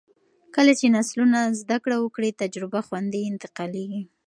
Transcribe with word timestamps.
کله 0.55 0.71
چې 0.79 0.93
نسلونه 0.97 1.39
زده 1.61 1.77
کړه 1.83 1.97
وکړي، 1.99 2.37
تجربه 2.41 2.79
خوندي 2.87 3.21
انتقالېږي. 3.31 4.01